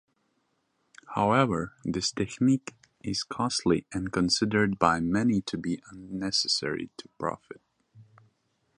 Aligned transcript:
However, 1.13 1.73
this 1.83 2.11
technique 2.11 2.73
is 3.01 3.21
costly 3.21 3.85
and 3.93 4.11
considered 4.11 4.79
by 4.79 4.99
many 4.99 5.41
to 5.41 5.59
be 5.59 5.79
unnecessary 5.91 6.89
to 6.97 7.07
profit. 7.19 7.61